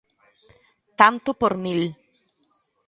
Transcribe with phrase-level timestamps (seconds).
[0.99, 1.81] Tanto por mil.